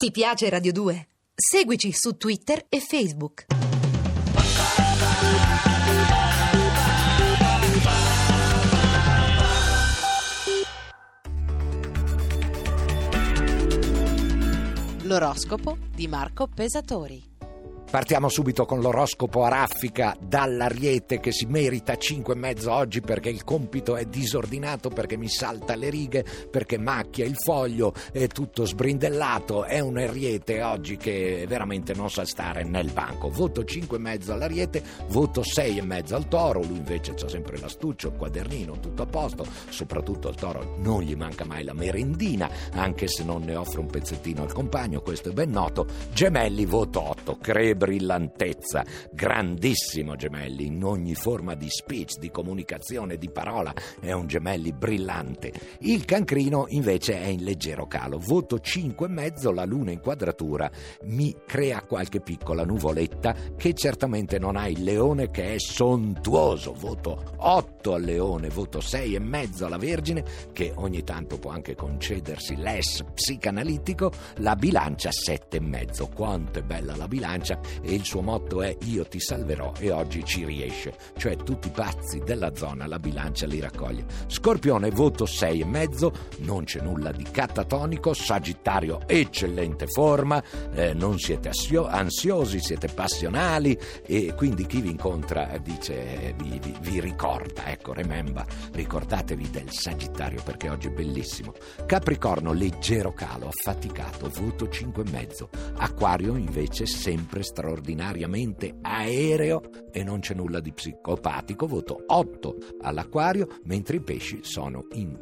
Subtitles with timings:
[0.00, 1.08] Ti piace Radio 2?
[1.34, 3.44] Seguici su Twitter e Facebook.
[15.02, 17.29] L'oroscopo di Marco Pesatori.
[17.90, 23.96] Partiamo subito con l'oroscopo a raffica dall'Ariete che si merita 5,5 oggi perché il compito
[23.96, 29.64] è disordinato, perché mi salta le righe, perché macchia il foglio, è tutto sbrindellato.
[29.64, 33.28] È un Ariete oggi che veramente non sa stare nel banco.
[33.28, 36.62] Voto 5,5 all'Ariete, voto 6,5 al Toro.
[36.62, 39.44] Lui invece c'ha sempre l'astuccio, il quadernino, tutto a posto.
[39.68, 43.88] Soprattutto al Toro non gli manca mai la merendina, anche se non ne offre un
[43.88, 45.88] pezzettino al compagno, questo è ben noto.
[46.12, 47.38] Gemelli, voto 8.
[47.40, 54.26] Credo brillantezza, grandissimo Gemelli in ogni forma di speech, di comunicazione, di parola, è un
[54.26, 55.50] Gemelli brillante.
[55.80, 60.70] Il Cancrino invece è in leggero calo, voto 5,5, la luna in quadratura.
[61.04, 67.32] Mi crea qualche piccola nuvoletta che certamente non ha il Leone che è sontuoso, voto
[67.38, 70.22] 8 al Leone, voto 6,5 alla Vergine
[70.52, 76.08] che ogni tanto può anche concedersi l'es psicanalitico, la bilancia 7,5.
[76.14, 80.24] Quanto è bella la bilancia e il suo motto è io ti salverò e oggi
[80.24, 84.04] ci riesce, cioè tutti i pazzi della zona la bilancia li raccoglie.
[84.26, 91.18] Scorpione voto 6 e mezzo, non c'è nulla di catatonico, Sagittario eccellente forma, eh, non
[91.18, 91.50] siete
[91.88, 98.44] ansiosi, siete passionali e quindi chi vi incontra dice vi, vi, vi ricorda, ecco, remember,
[98.72, 101.54] ricordatevi del Sagittario perché oggi è bellissimo.
[101.86, 105.48] Capricorno leggero calo, affaticato, voto 5 e mezzo.
[105.76, 109.60] Acquario invece sempre straordinario straordinariamente aereo
[109.92, 115.18] e non c'è nulla di psicopatico, voto 8 all'acquario, mentre i pesci sono in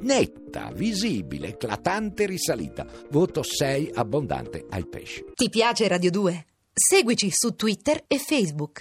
[0.00, 5.24] netta, visibile, eclatante risalita, voto 6 abbondante ai pesci.
[5.34, 6.46] Ti piace Radio 2?
[6.72, 8.80] Seguici su Twitter e Facebook.